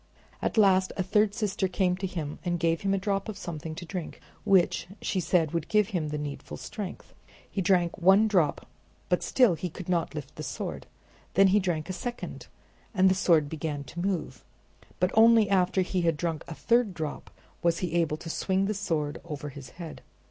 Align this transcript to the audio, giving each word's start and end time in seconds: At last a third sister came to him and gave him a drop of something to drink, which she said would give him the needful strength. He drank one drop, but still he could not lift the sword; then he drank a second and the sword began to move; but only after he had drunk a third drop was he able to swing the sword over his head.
At 0.41 0.57
last 0.57 0.91
a 0.97 1.03
third 1.03 1.35
sister 1.35 1.67
came 1.67 1.95
to 1.97 2.07
him 2.07 2.39
and 2.43 2.59
gave 2.59 2.81
him 2.81 2.91
a 2.91 2.97
drop 2.97 3.29
of 3.29 3.37
something 3.37 3.75
to 3.75 3.85
drink, 3.85 4.19
which 4.45 4.87
she 4.99 5.19
said 5.19 5.51
would 5.51 5.67
give 5.67 5.89
him 5.89 6.07
the 6.07 6.17
needful 6.17 6.57
strength. 6.57 7.13
He 7.47 7.61
drank 7.61 7.99
one 7.99 8.27
drop, 8.27 8.65
but 9.09 9.21
still 9.21 9.53
he 9.53 9.69
could 9.69 9.87
not 9.87 10.15
lift 10.15 10.37
the 10.37 10.41
sword; 10.41 10.87
then 11.35 11.49
he 11.49 11.59
drank 11.59 11.87
a 11.87 11.93
second 11.93 12.47
and 12.95 13.11
the 13.11 13.13
sword 13.13 13.47
began 13.47 13.83
to 13.83 13.99
move; 13.99 14.43
but 14.99 15.11
only 15.13 15.47
after 15.47 15.81
he 15.83 16.01
had 16.01 16.17
drunk 16.17 16.43
a 16.47 16.55
third 16.55 16.95
drop 16.95 17.29
was 17.61 17.77
he 17.85 17.93
able 17.93 18.17
to 18.17 18.29
swing 18.31 18.65
the 18.65 18.73
sword 18.73 19.21
over 19.23 19.49
his 19.49 19.69
head. 19.77 20.01